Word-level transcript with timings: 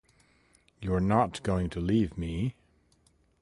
You’re 0.81 0.99
not 0.99 1.43
going 1.43 1.69
to 1.69 1.79
leave 1.79 2.17
me. 2.17 2.55